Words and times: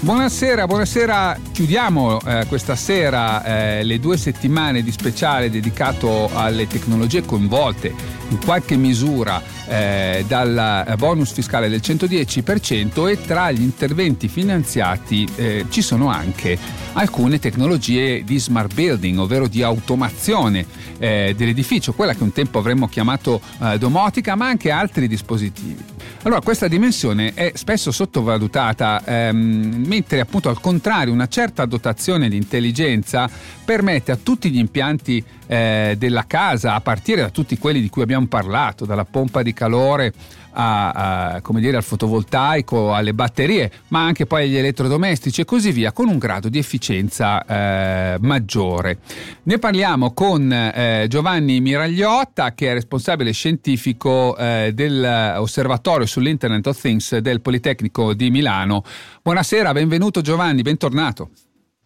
Buonasera, 0.00 0.66
buonasera. 0.68 1.36
Chiudiamo 1.52 2.20
eh, 2.20 2.46
questa 2.46 2.76
sera 2.76 3.42
eh, 3.42 3.82
le 3.82 3.98
due 3.98 4.16
settimane 4.16 4.80
di 4.84 4.92
speciale 4.92 5.50
dedicato 5.50 6.30
alle 6.32 6.68
tecnologie 6.68 7.24
coinvolte 7.24 7.92
in 8.28 8.38
qualche 8.38 8.76
misura 8.76 9.42
eh, 9.66 10.24
dal 10.28 10.94
bonus 10.96 11.32
fiscale 11.32 11.68
del 11.68 11.80
110% 11.82 13.08
e 13.08 13.20
tra 13.20 13.50
gli 13.50 13.60
interventi 13.60 14.28
finanziati 14.28 15.28
eh, 15.34 15.66
ci 15.68 15.82
sono 15.82 16.08
anche 16.08 16.56
alcune 16.92 17.40
tecnologie 17.40 18.22
di 18.22 18.38
smart 18.38 18.72
building, 18.72 19.18
ovvero 19.18 19.48
di 19.48 19.62
automazione 19.62 20.64
eh, 20.98 21.34
dell'edificio, 21.36 21.92
quella 21.92 22.14
che 22.14 22.22
un 22.22 22.32
tempo 22.32 22.60
avremmo 22.60 22.86
chiamato 22.86 23.40
eh, 23.60 23.78
domotica, 23.78 24.36
ma 24.36 24.46
anche 24.46 24.70
altri 24.70 25.08
dispositivi. 25.08 25.96
Allora, 26.22 26.40
questa 26.40 26.66
dimensione 26.66 27.32
è 27.32 27.52
spesso 27.54 27.92
sottovalutata, 27.92 29.02
ehm, 29.04 29.84
mentre 29.88 30.20
appunto 30.20 30.48
al 30.48 30.60
contrario 30.60 31.12
una 31.12 31.26
certa 31.26 31.64
dotazione 31.64 32.28
di 32.28 32.36
intelligenza 32.36 33.28
permette 33.64 34.12
a 34.12 34.16
tutti 34.16 34.50
gli 34.50 34.58
impianti 34.58 35.22
eh, 35.46 35.96
della 35.98 36.24
casa, 36.26 36.74
a 36.74 36.80
partire 36.80 37.22
da 37.22 37.30
tutti 37.30 37.58
quelli 37.58 37.80
di 37.80 37.88
cui 37.88 38.02
abbiamo 38.02 38.26
parlato, 38.26 38.84
dalla 38.84 39.04
pompa 39.04 39.42
di 39.42 39.52
calore 39.52 40.12
a, 40.52 41.34
a, 41.34 41.42
dire, 41.54 41.76
al 41.76 41.82
fotovoltaico, 41.82 42.94
alle 42.94 43.14
batterie, 43.14 43.70
ma 43.88 44.04
anche 44.04 44.26
poi 44.26 44.44
agli 44.44 44.56
elettrodomestici 44.56 45.40
e 45.40 45.44
così 45.44 45.72
via, 45.72 45.92
con 45.92 46.08
un 46.08 46.18
grado 46.18 46.48
di 46.48 46.58
efficienza 46.58 47.44
eh, 47.44 48.18
maggiore. 48.20 48.98
Ne 49.44 49.58
parliamo 49.58 50.12
con 50.12 50.52
eh, 50.52 51.06
Giovanni 51.08 51.60
Miragliotta, 51.60 52.54
che 52.54 52.70
è 52.70 52.72
responsabile 52.74 53.32
scientifico 53.32 54.36
eh, 54.36 54.72
dell'Osservatorio 54.74 56.06
sull'Internet 56.06 56.66
of 56.66 56.80
Things 56.80 57.16
del 57.18 57.40
Politecnico 57.40 58.14
di 58.14 58.30
Milano. 58.30 58.82
Buonasera, 59.22 59.72
benvenuto 59.72 60.20
Giovanni, 60.20 60.62
bentornato. 60.62 61.30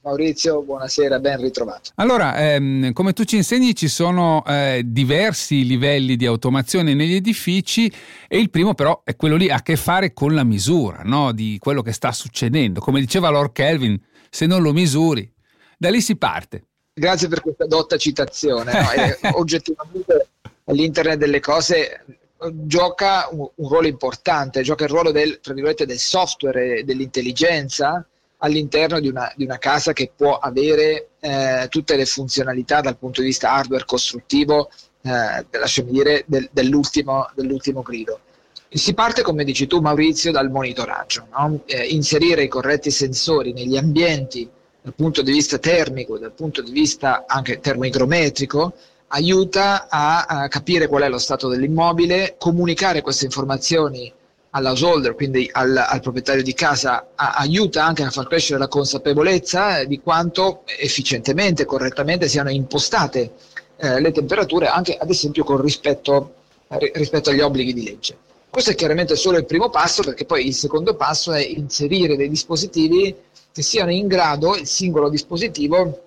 Maurizio, 0.05 0.62
buonasera, 0.62 1.20
ben 1.20 1.41
ritrovato. 1.41 1.91
Allora, 1.95 2.36
ehm, 2.36 2.92
come 2.92 3.12
tu 3.12 3.22
ci 3.22 3.36
insegni, 3.36 3.72
ci 3.72 3.86
sono 3.86 4.42
eh, 4.45 4.83
diversi 4.84 5.64
livelli 5.64 6.17
di 6.17 6.27
automazione 6.27 6.92
negli 6.92 7.14
edifici 7.14 7.91
e 8.27 8.39
il 8.39 8.50
primo 8.50 8.75
però 8.75 9.03
è 9.05 9.14
quello 9.14 9.36
lì, 9.36 9.48
ha 9.48 9.56
a 9.56 9.62
che 9.62 9.77
fare 9.77 10.12
con 10.12 10.34
la 10.34 10.42
misura 10.42 11.03
no? 11.05 11.30
di 11.30 11.56
quello 11.61 11.83
che 11.83 11.92
sta 11.92 12.11
succedendo. 12.11 12.80
Come 12.80 12.98
diceva 12.98 13.28
Lord 13.28 13.53
Kelvin, 13.53 13.97
se 14.28 14.47
non 14.47 14.61
lo 14.61 14.73
misuri, 14.73 15.33
da 15.78 15.89
lì 15.89 16.00
si 16.00 16.17
parte. 16.17 16.64
Grazie 16.95 17.28
per 17.28 17.41
questa 17.41 17.67
dotta 17.67 17.97
citazione. 17.97 18.73
No? 18.73 19.39
oggettivamente 19.39 20.30
l'Internet 20.64 21.19
delle 21.19 21.39
cose 21.39 22.05
gioca 22.50 23.28
un, 23.30 23.48
un, 23.55 23.69
ruolo 23.69 23.86
importante, 23.86 24.62
gioca 24.62 24.83
il 24.83 24.91
ruolo 24.91 25.12
del, 25.12 25.39
del 25.41 25.98
software, 25.98 26.83
dell'intelligenza 26.83 28.05
all'interno 28.43 29.01
di 29.01 29.09
una, 29.09 29.33
di 29.37 29.45
una 29.45 29.59
casa 29.59 29.93
che 29.93 30.12
può 30.15 30.39
avere 30.39 31.11
eh, 31.21 31.67
tutte 31.69 31.97
le 31.97 32.05
funzionalità 32.05 32.81
dal 32.81 32.97
punto 32.98 33.21
di 33.21 33.29
vista 33.29 33.53
hardware 33.53 33.85
costruttivo, 33.85 34.69
eh, 35.03 35.47
lasciami 35.51 35.91
dire, 35.91 36.25
del, 36.27 36.48
dell'ultimo, 36.53 37.29
dell'ultimo 37.35 37.83
grido. 37.83 38.20
Si 38.69 38.95
parte, 38.95 39.23
come 39.23 39.45
dici 39.45 39.67
tu 39.67 39.81
Maurizio, 39.81 40.33
dal 40.33 40.51
monitoraggio, 40.51 41.27
no? 41.31 41.61
eh, 41.67 41.85
inserire 41.89 42.43
i 42.43 42.48
corretti 42.48 42.91
sensori 42.91 43.53
negli 43.53 43.77
ambienti 43.77 44.48
dal 44.81 44.95
punto 44.95 45.23
di 45.23 45.31
vista 45.31 45.59
termico, 45.59 46.19
dal 46.19 46.33
punto 46.33 46.63
di 46.63 46.73
vista 46.73 47.25
anche 47.27 47.61
termoigrometrico, 47.61 48.73
aiuta 49.09 49.89
a, 49.89 50.25
a 50.25 50.48
capire 50.48 50.89
qual 50.89 51.03
è 51.03 51.09
lo 51.09 51.19
stato 51.19 51.48
dell'immobile, 51.48 52.37
comunicare 52.39 53.03
queste 53.03 53.27
informazioni 53.27 54.13
all'householder, 54.55 55.14
quindi 55.14 55.48
al, 55.52 55.77
al, 55.77 56.01
proprietario 56.01 56.42
di 56.42 56.55
casa, 56.55 57.08
a, 57.14 57.35
aiuta 57.36 57.85
anche 57.85 58.02
a 58.02 58.11
far 58.11 58.27
crescere 58.27 58.58
la 58.58 58.68
consapevolezza 58.68 59.85
di 59.85 60.01
quanto 60.01 60.63
efficientemente, 60.67 61.64
correttamente 61.64 62.29
siano 62.29 62.51
impostate 62.51 63.33
eh, 63.77 64.01
le 64.01 64.13
temperature, 64.13 64.67
anche 64.67 64.96
ad 64.96 65.08
esempio 65.08 65.45
con 65.45 65.61
rispetto, 65.61 66.35
eh, 66.68 66.92
rispetto 66.95 67.30
agli 67.30 67.40
obblighi 67.40 67.73
di 67.73 67.85
legge. 67.85 68.17
Questo 68.51 68.70
è 68.70 68.74
chiaramente 68.74 69.17
solo 69.17 69.39
il 69.39 69.46
primo 69.46 69.70
passo, 69.70 70.02
perché 70.02 70.27
poi 70.27 70.46
il 70.46 70.55
secondo 70.55 70.95
passo 70.95 71.33
è 71.33 71.42
inserire 71.42 72.17
dei 72.17 72.29
dispositivi 72.29 73.14
che 73.51 73.63
siano 73.63 73.90
in 73.90 74.07
grado, 74.07 74.57
il 74.57 74.67
singolo 74.67 75.08
dispositivo, 75.08 76.02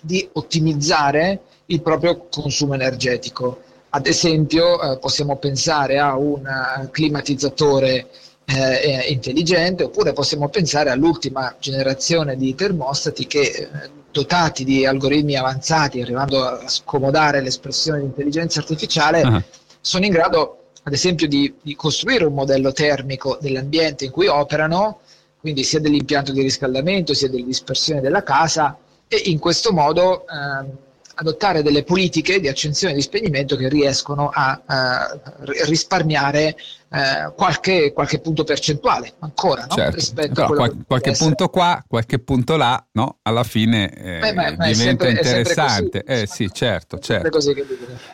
di 0.00 0.26
ottimizzare 0.32 1.40
il 1.66 1.82
proprio 1.82 2.26
consumo 2.30 2.74
energetico 2.74 3.60
ad 3.94 4.06
esempio 4.06 4.80
eh, 4.80 4.98
possiamo 4.98 5.36
pensare 5.36 5.98
a 6.00 6.16
un 6.16 6.44
eh, 6.44 6.90
climatizzatore 6.90 8.08
eh, 8.44 8.52
eh, 8.52 9.12
intelligente 9.12 9.84
oppure 9.84 10.12
possiamo 10.12 10.48
pensare 10.48 10.90
all'ultima 10.90 11.54
generazione 11.60 12.36
di 12.36 12.56
termostati 12.56 13.26
che 13.28 13.40
eh, 13.40 13.68
dotati 14.10 14.64
di 14.64 14.84
algoritmi 14.84 15.36
avanzati, 15.36 16.00
arrivando 16.00 16.44
a 16.44 16.68
scomodare 16.68 17.40
l'espressione 17.40 18.00
di 18.00 18.06
intelligenza 18.06 18.60
artificiale, 18.60 19.22
uh-huh. 19.22 19.42
sono 19.80 20.04
in 20.04 20.12
grado 20.12 20.58
ad 20.82 20.92
esempio 20.92 21.26
di, 21.26 21.54
di, 21.62 21.74
costruire 21.74 22.24
un 22.24 22.34
modello 22.34 22.72
termico 22.72 23.38
dell'ambiente 23.40 24.04
in 24.04 24.10
cui 24.10 24.26
operano, 24.26 25.00
quindi 25.40 25.62
sia 25.62 25.80
dell'impianto 25.80 26.32
di 26.32 26.42
riscaldamento 26.42 27.14
sia 27.14 27.28
della 27.28 27.46
dispersione 27.46 28.00
della 28.00 28.22
casa 28.22 28.76
e 29.08 29.22
in 29.24 29.38
questo 29.38 29.72
modo 29.72 30.26
ehm, 30.28 30.76
adottare 31.14 31.62
delle 31.62 31.84
politiche 31.84 32.40
di 32.40 32.48
accensione 32.48 32.92
e 32.92 32.96
di 32.96 33.02
spegnimento 33.02 33.56
che 33.56 33.68
riescono 33.68 34.30
a, 34.32 34.60
a 34.64 35.20
risparmiare 35.66 36.56
eh, 36.94 37.32
qualche, 37.34 37.92
qualche, 37.92 38.20
punto 38.20 38.44
percentuale 38.44 39.14
ancora 39.18 39.66
no? 39.68 39.74
certo. 39.74 39.96
rispetto 39.96 40.34
Però, 40.34 40.46
a 40.46 40.54
qual- 40.54 40.84
qualche 40.86 41.12
punto 41.12 41.48
qua, 41.48 41.82
qualche 41.86 42.18
punto 42.20 42.56
là, 42.56 42.84
no? 42.92 43.18
alla 43.22 43.42
fine 43.42 43.92
eh, 43.92 44.18
beh, 44.20 44.32
beh, 44.32 44.50
diventa 44.50 44.74
sempre, 44.74 45.10
interessante. 45.10 46.04
Così, 46.04 46.20
eh 46.20 46.26
sì, 46.26 46.50
certo, 46.52 46.98
certo. 46.98 47.38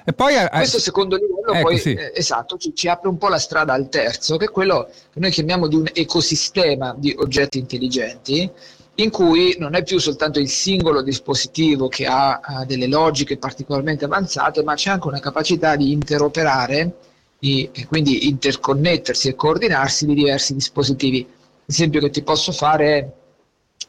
E 0.05 0.13
poi, 0.15 0.35
Questo 0.51 0.79
secondo 0.79 1.17
livello 1.17 1.53
ecco, 1.53 1.69
poi, 1.69 1.79
sì. 1.79 1.93
eh, 1.93 2.13
esatto, 2.15 2.57
ci, 2.57 2.75
ci, 2.75 2.89
apre 2.89 3.09
un 3.09 3.19
po' 3.19 3.29
la 3.29 3.39
strada 3.39 3.75
al 3.75 3.89
terzo, 3.89 4.37
che 4.37 4.47
è 4.47 4.51
quello 4.51 4.89
che 5.13 5.21
noi 5.21 5.31
chiamiamo 5.31 5.67
di 5.69 5.77
un 5.77 5.87
ecosistema 5.93 6.95
di 6.97 7.15
oggetti 7.19 7.59
intelligenti, 7.59 8.51
in 8.97 9.11
cui 9.11 9.57
non 9.59 9.75
è 9.75 9.83
più 9.83 9.99
soltanto 9.99 10.39
il 10.39 10.49
singolo 10.49 11.03
dispositivo 11.03 11.89
che 11.89 12.07
ha, 12.07 12.41
ha 12.41 12.65
delle 12.65 12.87
logiche 12.87 13.39
particolarmente 13.39 14.05
avanzate, 14.05 14.63
ma 14.63 14.75
c'è 14.75 14.91
anche 14.91 15.07
una 15.07 15.21
capacità 15.21 15.77
di 15.77 15.93
interoperare 15.93 16.93
di, 17.39 17.69
e 17.73 17.87
quindi 17.87 18.29
interconnettersi 18.29 19.29
e 19.29 19.35
coordinarsi 19.35 20.07
di 20.07 20.15
diversi 20.15 20.53
dispositivi. 20.55 21.27
L'esempio 21.65 22.01
che 22.01 22.11
ti 22.11 22.23
posso 22.23 22.53
fare 22.53 23.15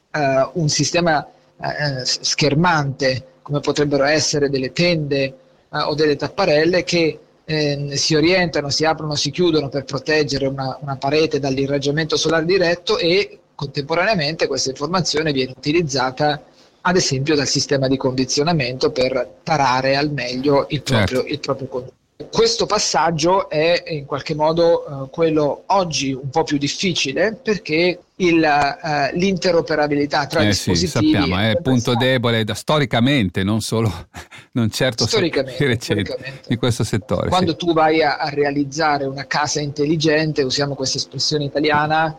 è 0.10 0.18
uh, 0.18 0.50
un 0.54 0.70
sistema 0.70 1.28
uh, 1.58 1.66
schermante, 2.04 3.26
come 3.42 3.60
potrebbero 3.60 4.06
essere 4.06 4.50
delle 4.50 4.72
tende 4.72 5.36
uh, 5.70 5.78
o 5.80 5.96
delle 5.96 6.16
tapparelle 6.16 6.84
che 6.84 7.20
eh, 7.44 7.98
si 7.98 8.16
orientano, 8.16 8.70
si 8.70 8.86
aprono, 8.86 9.16
si 9.16 9.30
chiudono 9.30 9.68
per 9.68 9.84
proteggere 9.84 10.48
una, 10.48 10.78
una 10.80 10.96
parete 10.96 11.40
dall'irraggiamento 11.40 12.16
solare 12.16 12.46
diretto 12.46 12.98
e 12.98 13.41
Contemporaneamente 13.62 14.48
questa 14.48 14.72
informazione 14.72 15.32
viene 15.32 15.54
utilizzata 15.56 16.42
ad 16.82 16.96
esempio 16.96 17.36
dal 17.36 17.46
sistema 17.46 17.88
di 17.88 17.96
condizionamento 17.96 18.90
per 18.90 19.36
tarare 19.44 19.96
al 19.96 20.10
meglio 20.10 20.66
il 20.70 20.82
proprio, 20.82 21.20
certo. 21.20 21.32
il 21.32 21.40
proprio 21.40 21.68
conduttore. 21.68 22.00
Questo 22.32 22.66
passaggio 22.66 23.50
è 23.52 23.84
in 23.90 24.06
qualche 24.06 24.34
modo 24.34 24.84
uh, 24.88 25.10
quello 25.12 25.62
oggi 25.68 26.12
un 26.12 26.32
po' 26.32 26.44
più 26.44 26.58
difficile 26.58 27.36
perché 27.36 28.00
il, 28.16 28.38
uh, 28.38 29.16
l'interoperabilità 29.16 30.26
tra 30.26 30.42
eh 30.42 30.48
dispositivi 30.48 30.88
sì, 30.88 31.12
sappiamo, 31.12 31.38
è 31.38 31.60
punto 31.62 31.94
debole 31.94 32.44
da, 32.44 32.56
storicamente, 32.56 33.44
non 33.44 33.62
solo, 33.62 33.92
non 34.54 34.72
certo 34.72 35.06
storicamente, 35.06 35.68
recente, 35.68 36.06
storicamente. 36.06 36.48
di 36.48 36.56
questo 36.56 36.84
settore. 36.84 37.30
Quando 37.30 37.52
sì. 37.52 37.58
tu 37.58 37.74
vai 37.74 38.02
a, 38.02 38.18
a 38.18 38.30
realizzare 38.30 39.06
una 39.06 39.28
casa 39.28 39.60
intelligente, 39.60 40.42
usiamo 40.42 40.74
questa 40.74 40.98
espressione 40.98 41.44
italiana, 41.44 42.18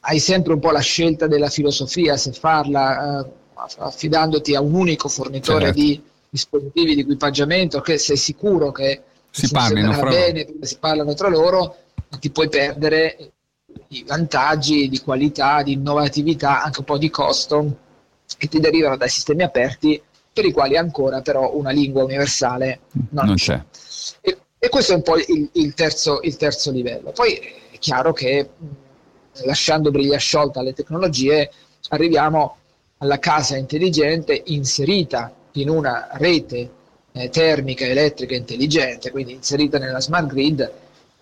hai 0.00 0.18
sempre 0.18 0.52
un 0.52 0.60
po' 0.60 0.70
la 0.70 0.80
scelta 0.80 1.26
della 1.26 1.48
filosofia, 1.48 2.16
se 2.16 2.32
farla 2.32 3.20
eh, 3.20 3.26
affidandoti 3.78 4.54
a 4.54 4.60
un 4.60 4.74
unico 4.74 5.08
fornitore 5.08 5.66
certo. 5.66 5.80
di 5.80 6.02
dispositivi 6.28 6.94
di 6.94 7.00
equipaggiamento, 7.02 7.80
che 7.80 7.98
sei 7.98 8.16
sicuro 8.16 8.72
che 8.72 9.02
si 9.30 9.48
parlino 9.50 9.92
fra 9.92 10.10
bene, 10.10 10.46
si 10.60 10.78
parlano 10.78 11.14
tra 11.14 11.28
loro, 11.28 11.76
ti 12.18 12.30
puoi 12.30 12.48
perdere 12.48 13.32
i 13.88 14.04
vantaggi 14.06 14.88
di 14.88 15.00
qualità, 15.00 15.62
di 15.62 15.72
innovatività, 15.72 16.62
anche 16.62 16.80
un 16.80 16.84
po' 16.84 16.98
di 16.98 17.10
costo 17.10 17.78
che 18.36 18.48
ti 18.48 18.60
derivano 18.60 18.96
dai 18.96 19.08
sistemi 19.08 19.42
aperti 19.42 20.00
per 20.32 20.44
i 20.44 20.52
quali 20.52 20.76
ancora 20.76 21.20
però 21.20 21.54
una 21.54 21.70
lingua 21.70 22.02
universale 22.02 22.80
non, 23.10 23.26
non 23.26 23.34
c'è. 23.36 23.62
c'è. 23.70 24.18
E, 24.20 24.38
e, 24.58 24.68
questo 24.68 24.92
è 24.92 24.96
un 24.96 25.02
po' 25.02 25.16
il, 25.16 25.48
il, 25.52 25.74
terzo, 25.74 26.20
il 26.22 26.36
terzo 26.36 26.70
livello. 26.72 27.12
Poi 27.12 27.38
è 27.70 27.78
chiaro 27.78 28.12
che 28.12 28.48
lasciando 29.44 29.90
briglia 29.90 30.18
sciolta 30.18 30.60
alle 30.60 30.72
tecnologie, 30.72 31.50
arriviamo 31.88 32.56
alla 32.98 33.18
casa 33.18 33.56
intelligente 33.56 34.42
inserita 34.46 35.32
in 35.52 35.68
una 35.68 36.08
rete 36.12 36.70
eh, 37.12 37.28
termica 37.28 37.84
elettrica 37.84 38.34
intelligente, 38.34 39.10
quindi 39.10 39.32
inserita 39.32 39.78
nella 39.78 40.00
smart 40.00 40.26
grid 40.26 40.72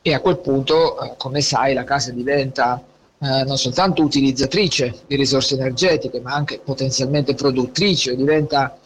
e 0.01 0.15
a 0.15 0.21
quel 0.21 0.39
punto, 0.39 1.01
eh, 1.01 1.15
come 1.17 1.41
sai, 1.41 1.75
la 1.75 1.85
casa 1.85 2.11
diventa 2.13 2.83
eh, 3.19 3.45
non 3.45 3.57
soltanto 3.57 4.03
utilizzatrice 4.03 5.03
di 5.07 5.17
risorse 5.17 5.55
energetiche, 5.55 6.21
ma 6.21 6.33
anche 6.33 6.59
potenzialmente 6.59 7.35
produttrice, 7.35 8.17
diventa 8.17 8.77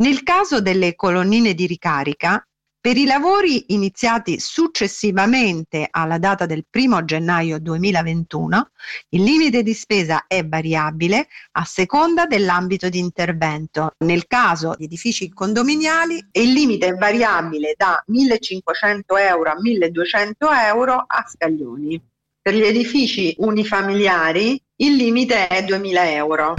Nel 0.00 0.22
caso 0.22 0.60
delle 0.60 0.94
colonnine 0.94 1.54
di 1.54 1.66
ricarica, 1.66 2.47
per 2.88 2.96
i 2.96 3.04
lavori 3.04 3.74
iniziati 3.74 4.40
successivamente 4.40 5.86
alla 5.90 6.16
data 6.16 6.46
del 6.46 6.64
1 6.72 7.04
gennaio 7.04 7.58
2021, 7.60 8.70
il 9.10 9.24
limite 9.24 9.62
di 9.62 9.74
spesa 9.74 10.24
è 10.26 10.42
variabile 10.46 11.28
a 11.58 11.64
seconda 11.64 12.24
dell'ambito 12.24 12.88
di 12.88 12.98
intervento. 12.98 13.90
Nel 14.06 14.26
caso 14.26 14.74
di 14.74 14.84
edifici 14.84 15.28
condominiali 15.28 16.28
il 16.32 16.50
limite 16.50 16.86
è 16.86 16.94
variabile 16.94 17.74
da 17.76 18.02
1.500 18.10 19.00
euro 19.18 19.50
a 19.50 19.56
1.200 19.56 20.32
euro 20.64 21.04
a 21.06 21.26
scaglioni. 21.28 22.02
Per 22.40 22.54
gli 22.54 22.62
edifici 22.62 23.34
unifamiliari 23.36 24.58
il 24.76 24.96
limite 24.96 25.46
è 25.46 25.62
2.000 25.62 26.06
euro. 26.14 26.54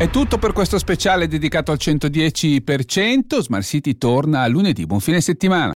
È 0.00 0.08
tutto 0.08 0.38
per 0.38 0.52
questo 0.52 0.78
speciale 0.78 1.28
dedicato 1.28 1.72
al 1.72 1.78
110%. 1.78 3.40
Smart 3.40 3.64
City 3.64 3.98
torna 3.98 4.46
lunedì. 4.46 4.86
Buon 4.86 5.00
fine 5.00 5.20
settimana. 5.20 5.68